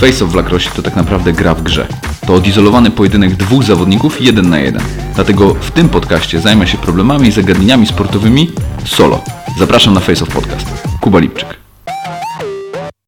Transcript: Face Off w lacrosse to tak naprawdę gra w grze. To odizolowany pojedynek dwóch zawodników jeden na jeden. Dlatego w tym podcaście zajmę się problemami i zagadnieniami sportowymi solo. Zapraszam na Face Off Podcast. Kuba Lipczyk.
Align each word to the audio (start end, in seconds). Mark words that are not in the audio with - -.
Face 0.00 0.24
Off 0.24 0.32
w 0.32 0.34
lacrosse 0.34 0.70
to 0.70 0.82
tak 0.82 0.96
naprawdę 0.96 1.32
gra 1.32 1.54
w 1.54 1.62
grze. 1.62 1.86
To 2.26 2.34
odizolowany 2.34 2.90
pojedynek 2.90 3.34
dwóch 3.34 3.64
zawodników 3.64 4.20
jeden 4.20 4.50
na 4.50 4.58
jeden. 4.58 4.82
Dlatego 5.14 5.54
w 5.54 5.70
tym 5.70 5.88
podcaście 5.88 6.40
zajmę 6.40 6.66
się 6.66 6.78
problemami 6.78 7.28
i 7.28 7.32
zagadnieniami 7.32 7.86
sportowymi 7.86 8.50
solo. 8.84 9.24
Zapraszam 9.58 9.94
na 9.94 10.00
Face 10.00 10.22
Off 10.24 10.34
Podcast. 10.34 10.66
Kuba 11.00 11.18
Lipczyk. 11.18 11.59